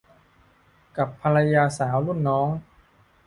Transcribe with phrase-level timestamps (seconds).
[0.97, 2.47] กับภรรยาสาวรุ่นน้อง